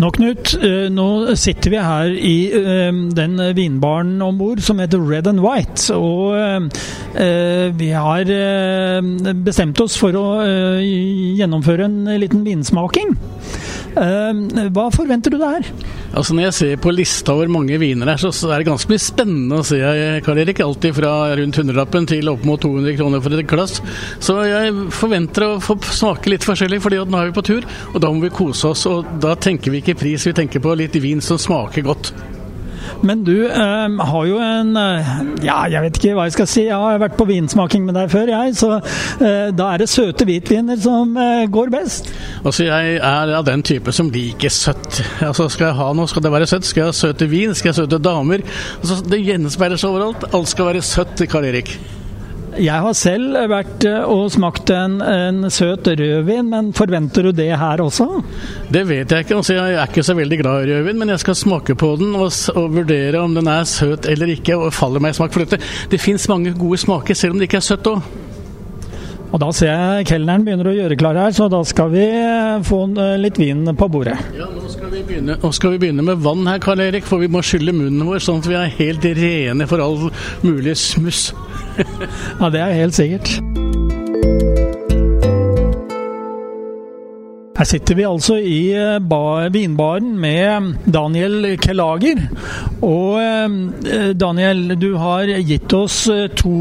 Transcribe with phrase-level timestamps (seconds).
[0.00, 5.02] Nå, Knut, eh, nå sitter vi her i eh, den vinbaren om bord som heter
[5.04, 5.92] Red and White.
[5.92, 8.30] Og eh, vi har
[9.44, 10.24] bestemt oss for å
[10.80, 13.12] gjennomføre en liten vinsmaking.
[13.98, 15.66] Ehm, hva forventer du der?
[16.14, 19.02] Altså Når jeg ser på lista over mange viner her, så er det ganske mye
[19.02, 19.80] spennende å se.
[19.80, 23.80] Eh, Karl Erik, Alltid fra rundt hundrelappen til opp mot 200 kroner for et glass.
[24.22, 27.70] Så jeg forventer å få smake litt forskjellig, fordi nå er vi på tur.
[27.94, 28.86] Og da må vi kose oss.
[28.90, 32.14] Og da tenker vi ikke pris, vi tenker på litt vin som smaker godt.
[33.06, 35.12] Men du eh, har jo en eh,
[35.46, 36.64] Ja, jeg vet ikke hva jeg skal si.
[36.68, 38.56] Jeg har vært på vinsmaking med deg før, jeg.
[38.58, 42.10] Så eh, da er det søte hvitviner som eh, går best.
[42.42, 45.02] Altså, jeg er av den type som liker søtt.
[45.30, 46.68] Altså, skal jeg ha noe, skal det være søtt.
[46.68, 48.44] Skal jeg ha søte vin, skal jeg ha søte damer.
[48.80, 50.28] Altså, det gjenspeiler seg overalt.
[50.34, 51.76] Alt skal være søtt, Karl Erik.
[52.58, 57.52] Jeg har selv vært eh, og smakt en, en søt rødvin, men forventer du det
[57.60, 58.08] her også?
[58.74, 59.36] Det vet jeg ikke.
[59.38, 62.16] Altså, jeg er ikke så veldig glad i rødvin, men jeg skal smake på den
[62.18, 65.30] og, og vurdere om den er søt eller ikke, og faller meg i smak.
[65.36, 65.62] For dette.
[65.92, 68.02] det fins mange gode smaker, selv om det ikke er søtt òg.
[69.30, 72.56] Og da ser jeg kelneren begynner å gjøre klar her, så da skal vi eh,
[72.66, 74.16] få eh, litt vin på bordet.
[74.34, 77.30] Ja, nå skal vi begynne, skal vi begynne med vann her, Karl Erik, for vi
[77.30, 80.10] må skylle munnen vår sånn at vi er helt rene for all
[80.42, 81.28] mulig smuss.
[82.40, 83.40] ja, det er helt sikkert.
[87.60, 92.22] Her sitter vi altså i eh, bar, vinbaren med eh, Daniel Kelager.
[92.80, 96.06] Og eh, Daniel, du har gitt oss
[96.40, 96.54] to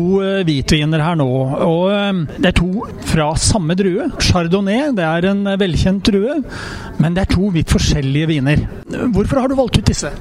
[0.43, 1.29] hvitviner her nå.
[1.63, 4.09] Og det er to fra samme drue.
[4.19, 6.41] Chardonnay det er en velkjent drue,
[6.99, 8.67] men det er to vidt forskjellige viner.
[9.15, 10.11] Hvorfor har du valgt ut disse?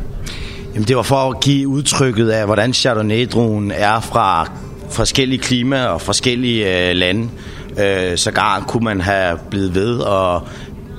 [0.76, 4.28] Jamen, det var for å gi uttrykket av hvordan chardonnay-druen er fra
[4.90, 7.28] forskellige klima og forskellige øh, lande.
[7.78, 10.48] Øh, sågar kunne man have blevet ved og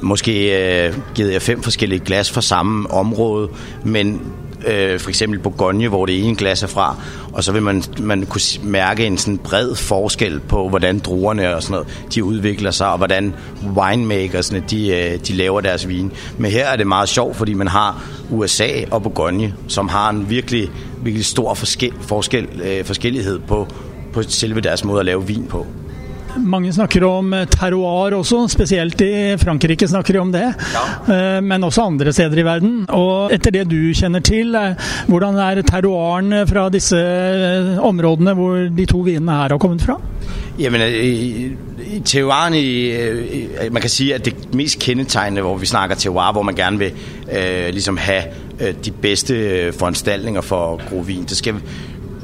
[0.01, 3.49] måske øh, givet jer fem forskellige glas fra samme område,
[3.83, 4.21] men
[4.67, 6.95] øh, for eksempel Bourgogne, hvor det ene glas er fra,
[7.33, 11.63] og så vil man, man kunne mærke en sådan bred forskel på, hvordan druerne og
[11.63, 13.33] sådan noget, de udvikler sig, og hvordan
[13.77, 16.11] winemakersne, de, øh, de laver deres vin.
[16.37, 20.29] Men her er det meget sjovt, fordi man har USA og Bourgogne, som har en
[20.29, 20.71] virkelig,
[21.03, 23.67] virkelig stor forskel, forskel, øh, forskellighed på,
[24.13, 25.67] på selve deres måde at lave vin på.
[26.37, 30.45] Mange snakker om eh, terroir også, spesielt i Frankrike snakker de om det.
[30.73, 30.83] Ja.
[31.15, 32.75] Eh, men også andre steder i verden.
[32.93, 36.99] Og etter det du kjenner til, eh, hvordan er terroiren fra disse
[37.81, 39.97] områdene hvor de to vinene her har kommet fra?
[40.59, 40.81] Jamen,
[42.05, 46.55] terroiren i, Man kan si at det mest kjennetegnende, hvor vi snakker terroir, hvor man
[46.55, 46.91] gjerne vil
[47.31, 48.21] øh, liksom ha
[48.59, 51.55] de beste foranstaltninger for god vin, det skal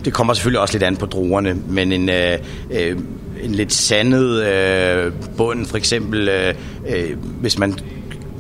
[0.05, 2.37] det kommer selvfølgelig også lidt an på druerne, men en, øh,
[2.71, 2.97] øh,
[3.45, 6.53] en lidt sandet øh, bund, for eksempel, øh,
[6.89, 7.79] øh, hvis man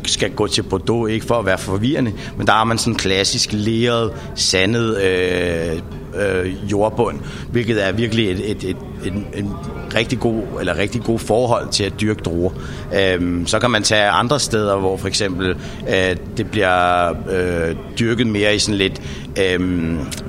[0.05, 2.97] skal gå til Bordeaux, ikke for at være forvirrende, men der har man sådan en
[2.97, 5.79] klassisk leret, sandet øh,
[6.15, 7.19] øh, jordbund,
[7.51, 9.51] hvilket er virkelig et, et, et, en, en
[9.95, 12.51] rigtig god eller rigtig god forhold til at dyrke druer.
[12.95, 15.55] Øhm, så kan man tage andre steder, hvor for eksempel
[15.89, 19.01] øh, det bliver øh, dyrket mere i sådan lidt,
[19.41, 19.59] øh,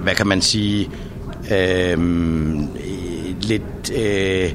[0.02, 0.90] hvad kan man sige,
[1.52, 1.98] øh,
[3.40, 4.52] lidt, øh,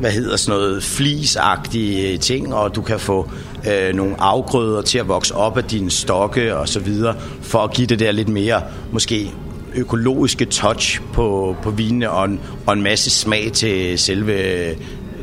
[0.00, 3.30] hvad hedder sådan noget, flisagtige øh, ting, og du kan få
[3.70, 7.72] øh, nogle afgrøder til at vokse op af dine stokke og så videre, for at
[7.72, 9.30] give det der lidt mere, måske
[9.74, 14.74] økologiske touch på, på vinene og en, og en masse smag til selve,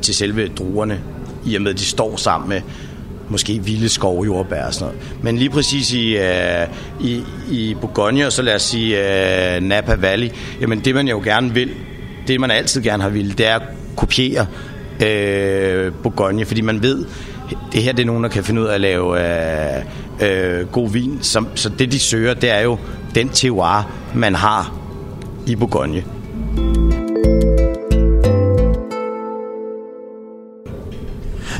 [0.01, 0.99] til selve druerne,
[1.45, 2.61] i og med at de står sammen med
[3.29, 5.23] måske vilde skovjordbær og sådan noget.
[5.23, 6.67] Men lige præcis i, øh,
[7.01, 10.29] i, i Bourgogne, og så lad os sige øh, Napa Valley,
[10.61, 11.69] jamen det man jo gerne vil,
[12.27, 13.61] det man altid gerne har ville, det er at
[13.95, 14.47] kopiere
[15.03, 17.05] øh, Bourgogne, fordi man ved,
[17.73, 19.83] det her det er nogen, der kan finde ud af at lave øh,
[20.21, 21.17] øh, god vin.
[21.21, 22.77] Så, så det de søger, det er jo
[23.15, 24.75] den terroir, man har
[25.47, 26.03] i Bourgogne.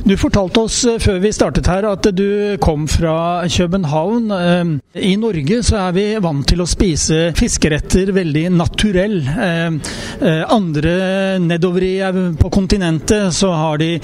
[0.06, 4.28] Du fortalte oss eh, før vi startet her at du kom fra København.
[4.36, 9.18] Eh, I Norge så er vi vant til å spise fiskeretter veldig naturell.
[9.26, 9.96] Eh,
[10.30, 10.96] eh andre
[11.42, 13.96] nedover på kontinentet så har de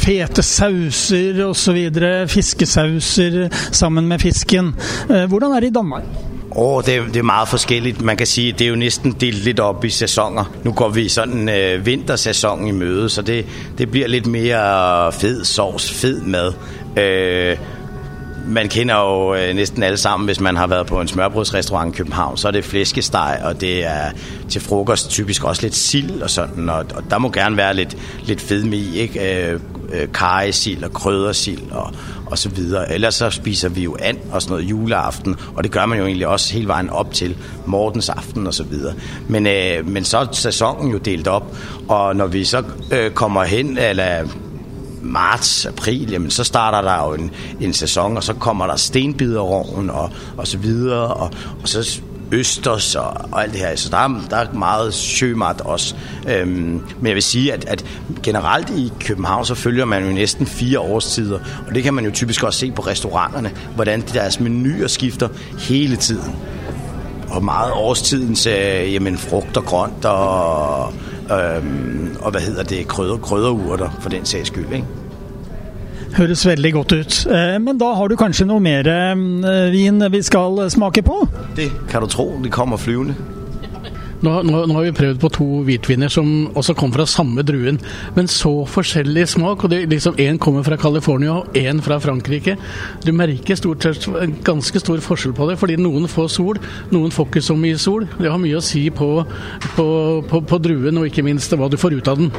[0.00, 1.82] fete sauser osv.
[2.32, 4.72] Fiskesauser sammen med fisken.
[5.08, 6.33] Hvordan er det i Danmark?
[6.56, 8.02] Åh, oh, det, det er meget forskelligt.
[8.02, 10.52] Man kan sige, det er jo næsten delt lidt op i sæsoner.
[10.64, 13.46] Nu går vi sådan øh, vintersæson i møde, så det,
[13.78, 16.52] det bliver lidt mere fed sovs, fed mad.
[16.96, 17.56] Øh,
[18.46, 21.96] man kender jo øh, næsten alle sammen, hvis man har været på en smørbrødsrestaurant i
[21.96, 24.10] København, så er det flæskesteg, og det er
[24.48, 27.96] til frokost typisk også lidt sild og sådan, og, og der må gerne være lidt,
[28.24, 29.48] lidt fedme i, ikke?
[29.50, 29.60] Øh,
[29.92, 31.92] øh, karrysild og kryddersild og,
[32.26, 32.92] og så videre.
[32.92, 36.06] Ellers så spiser vi jo and og sådan noget juleaften, og det gør man jo
[36.06, 37.36] egentlig også hele vejen op til
[37.66, 38.94] Mortens aften og så videre.
[39.28, 41.56] Men, øh, men så er sæsonen jo delt op,
[41.88, 44.24] og når vi så øh, kommer hen, eller
[45.02, 47.30] marts, april, jamen så starter der jo en,
[47.60, 51.30] en sæson, og så kommer der stenbideroven og, og så videre, og,
[51.62, 52.00] og så
[52.32, 53.76] østers og, og alt det her.
[53.76, 55.94] Så der er, der er meget sømat også.
[56.28, 57.84] Øhm, men jeg vil sige, at, at
[58.22, 61.38] generelt i København, så følger man jo næsten fire årstider.
[61.68, 65.28] Og det kan man jo typisk også se på restauranterne, hvordan deres menuer skifter
[65.58, 66.36] hele tiden.
[67.30, 70.92] Og meget årstidens øh, jamen, frugt og grønt og,
[71.30, 74.72] øhm, og hvad hedder det, krydder, krydderurter for den sags skyld.
[74.72, 74.86] Ikke?
[76.14, 77.20] Høres veldig godt ut.
[77.26, 81.24] Eh, men da har du kanskje noe mer eh, vin vi skal smake på?
[81.58, 82.28] Det kan du tro.
[82.42, 83.16] De kommer flyvende.
[84.24, 87.76] Nå, nå, nå, har vi prøvd på to hvitviner som også kom fra samme druen,
[88.16, 89.66] men så forskjellig smak.
[89.66, 92.56] og det, liksom Én kommer fra California og én fra Frankrike.
[93.04, 94.06] Du merker stort sett
[94.46, 96.62] ganske stor forskjell på det, fordi noen får sol,
[96.94, 98.08] noen får ikke så mye sol.
[98.16, 99.10] Det har mye å si på,
[99.74, 99.86] på,
[100.30, 102.32] på, på druen, og ikke minst hva du får ut av den.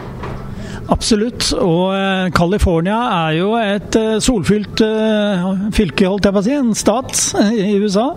[0.93, 1.49] Absolutt.
[1.57, 5.45] Og eh, California er jo et eh, solfylt eh,
[5.75, 6.53] fylke, holdt jeg på å si.
[6.55, 7.21] En stat
[7.57, 8.07] i USA.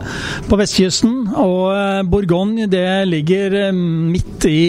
[0.49, 1.17] På vestkysten.
[1.41, 4.61] Og Bourgogne det ligger midt i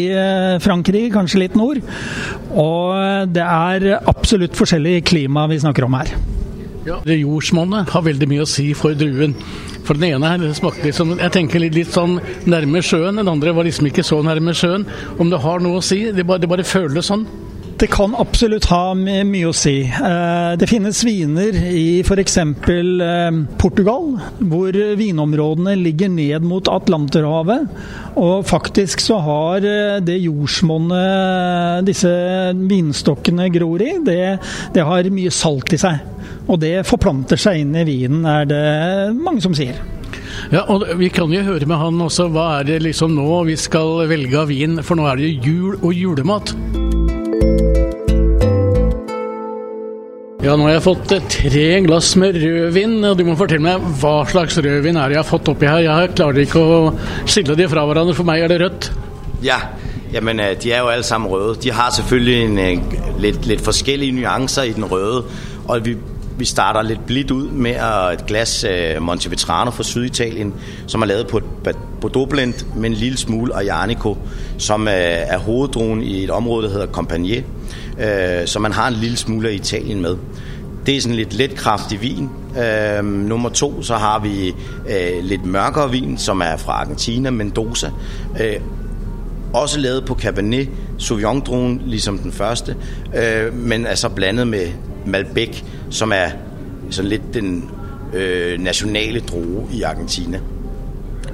[0.63, 1.81] Frankrike, kanskje litt nord.
[2.49, 6.13] Og det er absolutt forskjellig klima vi snakker om her.
[6.87, 9.35] Ja, det Jordsmonnet har veldig mye å si for druen.
[9.85, 12.17] For den ene her smakte liksom Jeg tenker litt, litt, sånn
[12.49, 13.19] nærme sjøen.
[13.19, 14.87] Den andre var liksom ikke så nærme sjøen.
[15.19, 16.01] Om det har noe å si.
[16.15, 17.27] Det bare, det bare føles sånn.
[17.79, 19.85] Det kan absolutt ha mye å si.
[19.87, 22.35] Eh, det finnes viner i f.eks.
[22.43, 24.09] Eh, Portugal,
[24.51, 27.69] hvor vinområdene ligger ned mot Atlanterhavet.
[28.19, 32.11] Og faktisk så har eh, det jordsmonnet eh, disse
[32.59, 34.19] vinstokkene gror i, det,
[34.75, 36.03] det har mye salt i seg.
[36.51, 38.61] Og det forplanter seg inn i vinen, er det
[39.15, 39.79] mange som sier.
[40.51, 42.27] Ja, og Vi kan jo høre med han også.
[42.35, 44.81] Hva er det liksom nå vi skal velge av vin?
[44.83, 46.57] For nå er det jul og julemat.
[50.39, 53.87] Ja, nå har jeg fått eh, tre glass med rødvin, og du må fortelle meg
[53.99, 55.81] hva slags rødvin er det jeg har fått oppi her.
[55.83, 56.77] Jeg klarer ikke å
[57.27, 58.15] skille de fra hverandre.
[58.15, 58.87] For meg er det rødt.
[59.43, 59.57] Ja,
[60.13, 61.57] jamen øh, de er jo alle sammen røde.
[61.59, 65.25] De har selvfølgelig en, øh, lidt, lidt forskellige nuancer i den røde,
[65.67, 65.97] og vi,
[66.39, 67.71] vi starter lidt blidt ud med
[68.13, 70.53] et glas øh, uh, Montevetrano fra Syditalien,
[70.87, 74.17] som er lavet på et Bordeaux blend med en lille smule Arjanico,
[74.57, 77.43] som øh, er hoveddruen i et område, der hedder Compagnie
[77.99, 80.17] øh, så man har en lille smule af Italien med.
[80.85, 82.29] Det er sådan lidt let kraftig vin.
[82.63, 84.47] Øh, nummer to, så har vi
[84.89, 87.91] øh, lidt mørkere vin, som er fra Argentina, Mendoza.
[88.39, 88.55] Øh,
[89.53, 92.75] også lavet på Cabernet sauvignon druen ligesom den første,
[93.15, 94.67] øh, men altså blandet med
[95.05, 96.29] Malbec, som er
[96.89, 97.69] sådan lidt den
[98.13, 100.39] øh, nationale drue i Argentina.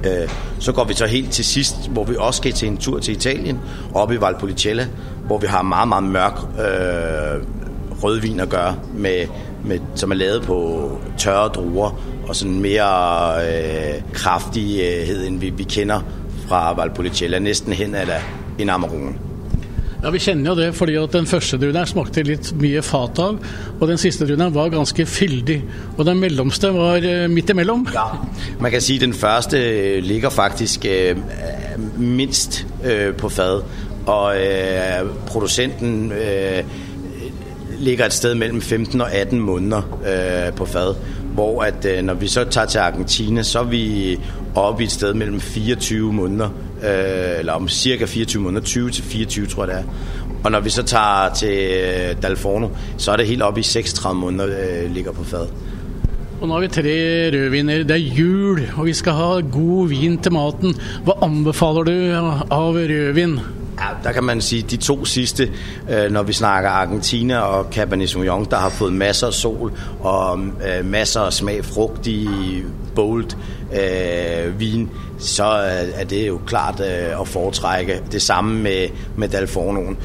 [0.04, 2.98] Øh, så går vi så helt til sidst, hvor vi også skal til en tur
[2.98, 3.60] til Italien,
[3.94, 4.86] oppe i Valpolicella,
[5.26, 7.42] hvor vi har meget, meget mørk øh,
[8.02, 9.26] rødvin at gøre, med,
[9.64, 15.62] med, som er lavet på tørre druer, og sådan mere øh, kraftighed, end vi, vi
[15.62, 16.00] kender
[16.48, 18.20] fra Valpolicella, næsten hen eller
[18.58, 19.14] en Amarone.
[20.02, 23.18] Ja, Vi kjenner jo det, fordi at den første druen her smakte litt mye fat
[23.22, 23.38] av.
[23.80, 25.56] Og den siste druen her var ganske fyldig.
[25.96, 27.86] Og den mellomste var uh, midt imellom.
[27.94, 28.04] Ja,
[28.60, 31.18] man kan si den første øh, ligger faktisk uh,
[31.98, 33.64] minst uh, på fad.
[34.06, 36.76] Og uh, produsenten uh,
[37.78, 40.94] ligger et sted mellem 15 og 18 måneder øh, på fad.
[41.34, 44.18] Hvor at øh, når vi så tager til Argentina, så er vi
[44.54, 46.48] oppe i et sted mellem 24 måneder
[46.82, 49.88] øh, eller om cirka 24 måneder, 20 til 24 tror jeg det er.
[50.44, 52.68] Og når vi så tager til øh, Dalforno,
[52.98, 55.46] så er det helt oppe i 36 måneder, øh, ligger på fad.
[56.40, 56.96] Og nå har vi tre
[57.32, 57.84] rødviner.
[57.88, 60.76] Det er jul, og vi skal ha god vin til maten.
[61.04, 61.94] Hva anbefaler du
[62.50, 63.38] av rødvin?
[63.80, 65.52] Ja, der kan man sige, de to sidste,
[65.90, 70.38] øh, når vi snakker Argentina og Cabernet Sauvignon, der har fået masser af sol og
[70.38, 72.28] øh, masser af smag, frugtig,
[72.94, 73.26] bold
[73.72, 78.00] øh, vin, så øh, er det jo klart øh, at foretrække.
[78.12, 79.96] Det samme med, med Dalfornoen.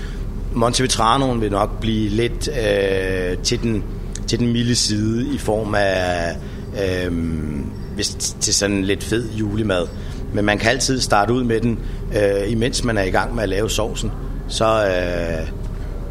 [0.53, 3.83] Montevitranoen vil nok blive lidt øh, til, den,
[4.27, 6.35] til den milde side i form af
[6.83, 7.11] øh,
[7.95, 8.09] hvis,
[8.39, 9.87] til sådan lidt fed julemad.
[10.33, 11.79] Men man kan altid starte ud med den,
[12.15, 14.11] øh, imens man er i gang med at lave sovsen.
[14.47, 15.47] Så, øh,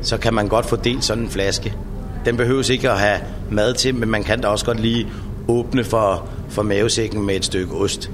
[0.03, 1.75] så kan man godt få delt sådan en flaske.
[2.25, 3.19] Den behøves ikke at have
[3.51, 5.07] mad til, men man kan da også godt lige
[5.49, 8.11] åbne for, for mavesækken med et stykke ost.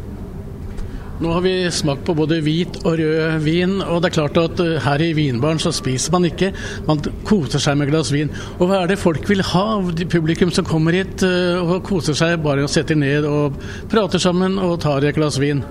[1.21, 4.61] Nu har vi smakt på både hvit og rød vin, og det er klart at
[4.61, 6.53] øh, her i vinbaren så spiser man ikke,
[6.89, 8.31] man koser sig med glas vin.
[8.59, 12.13] Og hvad er det folk vil ha, de publikum som kommer hit øh, og koser
[12.13, 13.53] sig bare og sætter ned og
[13.91, 15.65] prater sammen og tar et glas vin?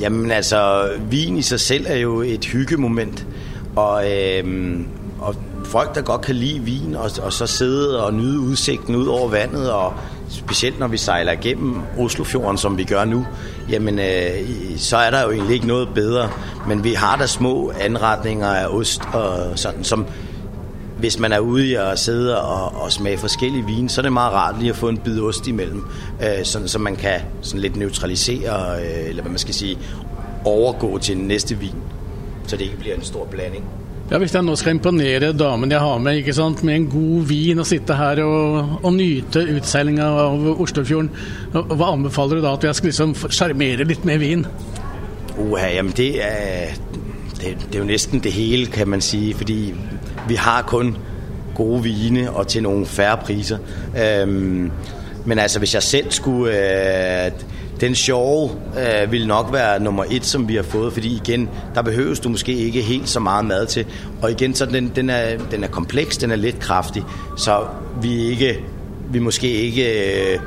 [0.00, 3.26] Jamen altså, vin i sig selv er jo et hyggemoment,
[3.76, 4.80] og, øh,
[5.20, 5.34] og
[5.64, 9.28] folk, der godt kan lide vin, og, og så sidde og nyde udsigten ud over
[9.28, 9.92] vandet, og
[10.28, 13.26] specielt når vi sejler igennem Oslofjorden, som vi gør nu,
[13.70, 16.30] jamen øh, så er der jo egentlig ikke noget bedre.
[16.68, 20.06] Men vi har der små anretninger af ost, og sådan, som
[20.98, 24.12] hvis man er ude i at sidde og, og smage forskellige vine, så er det
[24.12, 25.84] meget rart lige at få en bid ost imellem,
[26.22, 29.78] øh, sådan, så man kan sådan lidt neutralisere, øh, eller hvad man skal sige,
[30.44, 31.74] overgå til næste vin,
[32.46, 33.64] så det ikke bliver en stor blanding.
[34.10, 37.22] Ja, Hvis jeg nå skal imponere damen jeg har med ikke sant, med en god
[37.26, 41.10] vin og sitte her og, og nyte utseilinga av Oslofjorden,
[41.52, 44.46] hva anbefaler du da at jeg skal liksom sjarmere litt med vin?
[45.38, 46.70] Uha, jamen det er,
[47.40, 49.74] det, det er jo næsten det hele, kan man sige, fordi
[50.28, 50.96] vi har kun
[51.54, 53.58] gode vine og til nogle færre priser.
[54.02, 54.70] Øhm,
[55.24, 57.26] men altså, hvis jeg selv skulle...
[57.26, 57.30] Øh,
[57.80, 61.82] den sjove øh, vil nok være nummer et, som vi har fået, fordi igen, der
[61.82, 63.86] behøves du måske ikke helt så meget mad til.
[64.22, 67.02] Og igen, så den, den, er, den er kompleks, den er lidt kraftig,
[67.36, 67.66] så
[68.02, 68.60] vi ikke
[69.10, 70.38] vi måske ikke øh,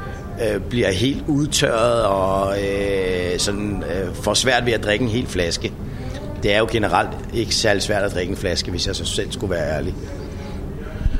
[0.41, 5.27] øh bliver helt udtørret og øh, sådan, øh, får svært ved at drikke en hel
[5.27, 5.73] flaske.
[6.43, 9.31] Det er jo generelt ikke særlig svært at drikke en flaske, hvis jeg så selv
[9.31, 9.95] skulle være ærlig.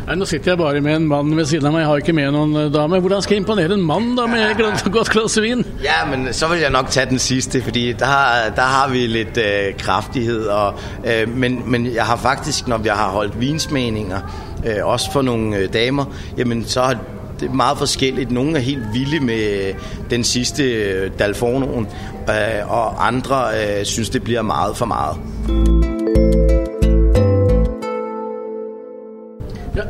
[0.09, 2.13] Nei, Nå sitter jeg bare med en mann ved siden av meg, jeg har ikke
[2.17, 2.97] med noen eh, dame.
[3.03, 5.61] Hvordan skal jeg imponere en mann da med et godt glass vin?
[5.83, 9.05] Ja, men så vil jeg nok tage den sidste, fordi der har, der har vi
[9.07, 10.47] lidt øh, kraftighed.
[10.47, 10.73] Og,
[11.05, 14.19] øh, men, men jeg har faktisk, når vi har holdt vinsmagninger,
[14.65, 16.05] øh, også for nogle øh, damer,
[16.37, 16.97] jamen så har
[17.39, 18.31] det er meget forskelligt.
[18.31, 19.73] Nogle er helt vilde med
[20.09, 21.87] den sidste øh, Dalfornoen,
[22.29, 25.17] øh, og andre øh, synes, det bliver meget for meget.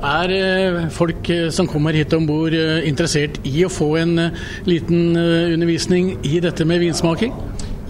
[0.04, 2.54] Er folk som kommer hit om bord
[2.84, 4.20] interessert i å få en
[4.66, 7.34] liten undervisning i dette med vinsmaking?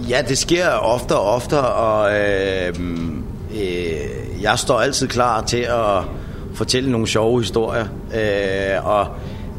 [0.09, 2.73] Ja, det sker ofte og ofte, og øh,
[3.53, 6.03] øh, jeg står altid klar til at
[6.53, 7.87] fortælle nogle sjove historier.
[8.15, 9.07] Øh, og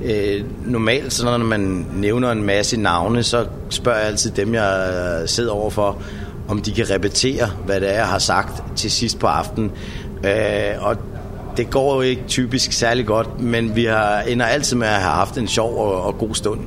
[0.04, 5.23] øh, normalt, så når man nævner en masse navne, så spørger jeg altid dem, jeg
[5.26, 6.02] sidder overfor,
[6.49, 9.73] om de kan repetere, hvad det er, jeg har sagt til sidst på aftenen.
[10.25, 10.97] Øh, og
[11.57, 15.14] det går jo ikke typisk særlig godt, men vi har, ender altid med at have
[15.14, 16.61] haft en sjov og, og god stund.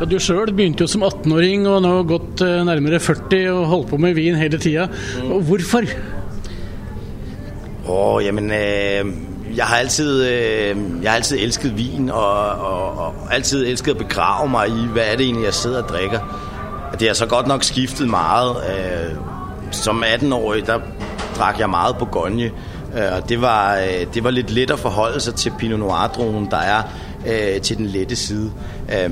[0.00, 3.88] Ja, du selv begynte jo som 18-åring og nå gått eh, nærmere 40 og holdt
[3.90, 4.86] på med vin hele tida.
[4.86, 5.42] Mm.
[5.48, 5.82] Hvorfor?
[7.88, 9.27] Åh, oh, jamen, øh,
[9.58, 13.98] jeg har altid, øh, jeg har altid elsket vin og, og, og altid elsket at
[13.98, 16.20] begrave mig i, hvad er det egentlig, jeg sidder og drikker.
[17.00, 18.56] Det har så godt nok skiftet meget.
[18.56, 19.14] Øh,
[19.70, 20.80] som 18-årig, der
[21.36, 22.50] drak jeg meget Bourgogne,
[22.96, 26.50] Øh, og det var, øh, det var lidt let at forholde sig til Pinot Noir-dronen,
[26.50, 26.82] der er
[27.26, 28.52] øh, til den lette side.
[28.94, 29.10] Øh,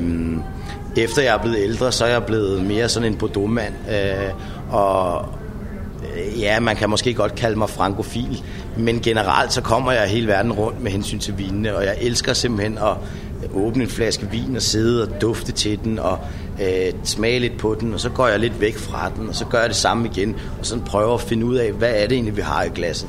[0.96, 3.74] efter jeg er blevet ældre, så er jeg blevet mere sådan en Bordeaux-mand.
[3.90, 4.30] Øh,
[4.74, 5.24] og
[6.02, 8.42] øh, ja, man kan måske godt kalde mig frankofil,
[8.76, 12.32] men generelt så kommer jeg hele verden rundt med hensyn til vinene, og jeg elsker
[12.32, 12.96] simpelthen at
[13.54, 16.18] åbne en flaske vin og sidde og dufte til den og
[16.62, 19.44] øh, smage lidt på den, og så går jeg lidt væk fra den, og så
[19.44, 22.12] gør jeg det samme igen, og så prøver at finde ud af, hvad er det
[22.12, 23.08] egentlig, vi har i glasset.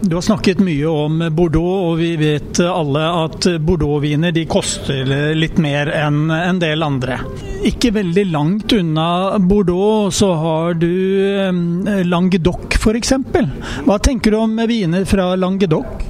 [0.00, 5.04] Du har snakket mye om Bordeaux, og vi vet alle at Bordeaux-viner de koster
[5.36, 7.18] litt mer enn en del andre.
[7.68, 10.88] Ikke veldig langt unna Bordeaux så har du
[12.08, 13.12] Languedoc f.eks.
[13.84, 16.06] Hva tenker du om viner fra Languedoc?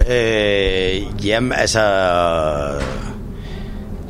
[0.00, 1.82] Øh, jamen altså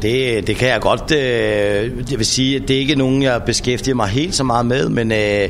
[0.03, 3.43] det, det kan jeg godt øh, Jeg vil sige, at det er ikke nogen, jeg
[3.43, 5.49] beskæftiger mig helt så meget med, men øh,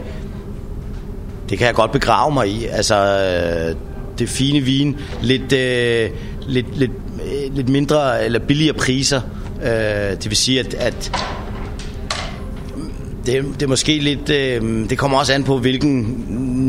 [1.50, 2.66] det kan jeg godt begrave mig i.
[2.66, 3.76] Altså, øh,
[4.18, 6.10] det fine vin, lidt, øh,
[6.46, 6.90] lidt, lidt,
[7.24, 9.20] øh, lidt mindre eller billigere priser.
[9.62, 9.70] Øh,
[10.10, 11.12] det vil sige, at, at
[13.26, 14.30] det, det er måske lidt...
[14.30, 16.26] Øh, det kommer også an på, hvilken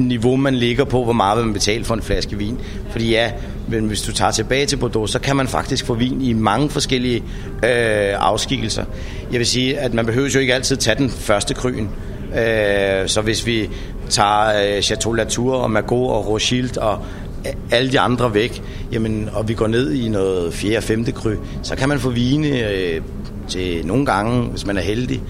[0.08, 2.60] niveau man ligger på, hvor meget man betaler for en flaske vin.
[2.90, 3.32] Fordi ja,
[3.68, 6.70] men hvis du tager tilbage til Bordeaux, så kan man faktisk få vin i mange
[6.70, 7.24] forskellige
[7.64, 8.86] øh, afskikkelser.
[9.32, 11.90] Jeg vil sige, at man behøver jo ikke altid tage den første kryen.
[12.36, 13.70] Øh, så hvis vi
[14.12, 17.00] tager øh, Chateau Latour og Margaux og Rothschild og
[17.48, 20.77] øh, alle de andre væk, jamen, og vi går ned i noget 4.
[20.77, 21.06] og 5.
[21.06, 23.01] kry, så kan man få vine øh,
[23.48, 25.22] til nogle gange, hvis man er heldig,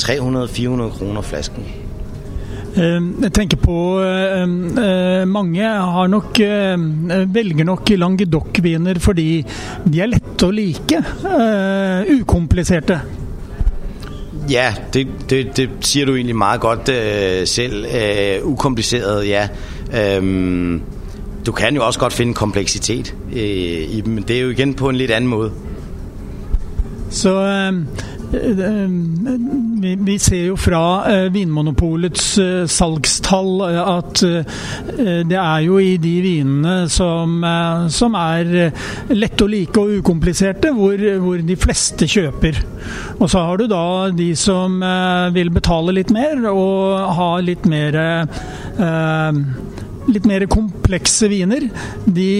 [0.00, 1.64] 300-400 kroner flasken.
[2.76, 9.46] Øhm, jeg tenker på øh, øhm, øh, Mange har nok, øhm, velger nok Languedoc-viner fordi
[9.92, 11.02] de er lette å like.
[12.20, 13.00] Ukompliserte.
[14.50, 17.86] Ja, det, det, det siger du egentlig meget godt øh, selv.
[17.94, 19.48] Øh, ukompliceret, ja.
[19.94, 20.82] Øhm,
[21.46, 23.40] du kan jo også godt finde kompleksitet øh,
[23.90, 25.52] i dem, men det er jo igen på en lidt anden måde.
[27.10, 27.84] Så øh,
[28.32, 34.22] Ehm, vi, ser jo fra eh, Vinmonopolets eh, salgstall eh, at
[35.30, 37.40] det er jo i de vinene som,
[37.90, 38.50] som er
[39.14, 42.60] lette å like og ukompliserte, hvor, hvor de fleste kjøper.
[43.18, 43.84] Og så har du da
[44.14, 44.78] de som
[45.34, 49.40] vil betale litt mer og ha litt mer eh,
[50.10, 51.70] litt mer komplekse viner.
[52.04, 52.32] De,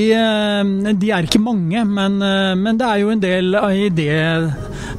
[0.91, 4.21] de, er ikke mange, men, men, det er jo en del i det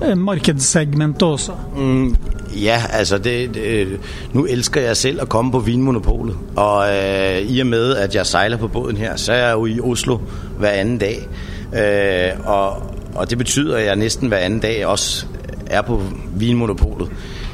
[0.02, 1.52] Eh, markedssegmentet også.
[1.78, 2.16] Mm,
[2.62, 4.00] ja, altså det, det,
[4.34, 8.26] nu elsker jeg selv at komme på Vinmonopolet, og øh, i og med at jeg
[8.26, 10.18] sejler på båden her, så er jeg jo i Oslo
[10.58, 11.28] hver anden dag.
[11.76, 12.84] Øh, og,
[13.16, 15.26] og det betyder, at jeg næsten hver anden dag også
[15.66, 16.02] er på
[16.36, 17.10] Vinmonopolet.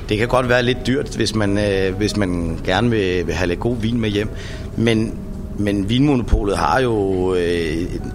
[0.10, 3.48] Det kan godt være lidt dyrt, hvis man, øh, hvis man gerne vil, vil have
[3.48, 4.30] lidt god vin med hjem.
[4.75, 5.13] Men,
[5.60, 7.42] men Vinmonopolet har jo øh,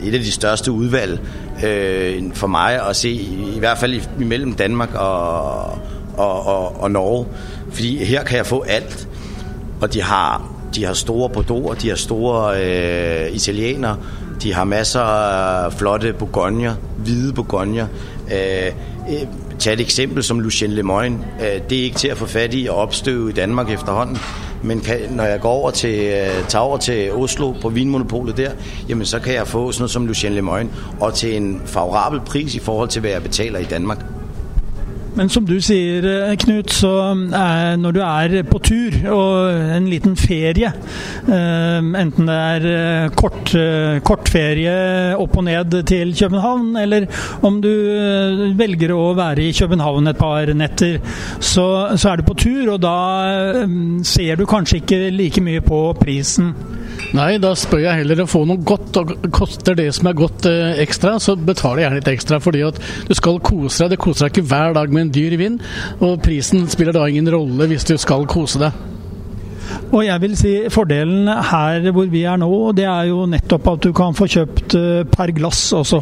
[0.02, 1.20] et af de største udvalg
[1.64, 3.10] øh, for mig at se,
[3.54, 5.64] i, hvert fald imellem Danmark og,
[6.16, 7.26] og, og, og Norge.
[7.72, 9.08] Fordi her kan jeg få alt.
[9.80, 13.96] Og de har, de har store bordeaux, de har store øh, italienere,
[14.42, 17.86] de har masser af flotte bourgogner, hvide bourgogner.
[18.32, 18.66] Øh,
[19.10, 19.26] øh
[19.62, 21.18] tage et eksempel som Lucien Lemoyne.
[21.40, 24.18] Øh, det er ikke til at få fat i og opstøve i Danmark efterhånden.
[24.62, 28.50] Men kan, når jeg går over til, øh, tager over til Oslo på Vinmonopolet der,
[28.88, 30.70] jamen så kan jeg få sådan noget som Lucien Lemoyne,
[31.00, 33.98] og til en favorabel pris i forhold til, hvad jeg betaler i Danmark.
[35.16, 36.92] Men som du sier, eh, Knut, så
[37.36, 40.72] er, når du er på tur og en liten ferie,
[41.28, 43.52] eh, enten det er kort,
[44.04, 44.76] kortferie
[45.20, 47.06] opp og ned til København, eller
[47.44, 47.72] om du
[48.56, 51.00] velger å være i København et par netter,
[51.40, 52.96] så, så er du på tur, og da
[54.06, 56.54] ser du kanskje ikke like mye på prisen.
[57.12, 60.46] Nei, da spør jeg heller å få noe godt, og koster det som er godt
[60.48, 62.38] eh, ekstra, så betaler jeg gjerne litt ekstra.
[62.40, 63.92] Fordi at du skal kose deg.
[63.92, 65.60] Det koser deg ikke hver dag med en dyr vin,
[66.00, 68.88] og prisen spiller da ingen rolle hvis du skal kose deg.
[69.92, 73.84] Og jeg vil si fordelen her hvor vi er nå, det er jo nettopp at
[73.84, 76.00] du kan få kjøpt eh, per glass også.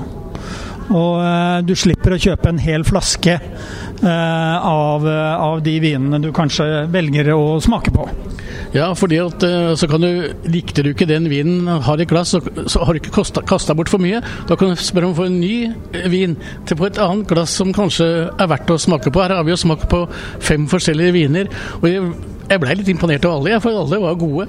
[0.90, 3.38] Og eh, du slipper å kjøpe en hel flaske
[4.02, 8.06] av, av de vinene du kanskje velger å smake på.
[8.72, 9.44] Ja, fordi at
[9.78, 13.00] så kan du Likte du ikke den vinen har i glass, så, så har du
[13.00, 14.22] ikke kasta bort for mye.
[14.48, 16.36] Da kan du spørre om å få en ny vin
[16.68, 19.22] til på et annet glass som kanskje er verdt å smake på.
[19.24, 20.04] Her har vi jo smakt på
[20.42, 22.12] fem forskjellige viner, og jeg,
[22.50, 24.48] jeg blei litt imponert av alle, for alle var gode.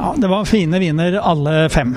[0.00, 1.96] Ja, det var fine viner alle fem.